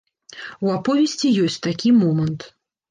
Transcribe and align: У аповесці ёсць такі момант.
У 0.67 0.71
аповесці 0.77 1.33
ёсць 1.49 1.61
такі 1.69 1.97
момант. 2.03 2.53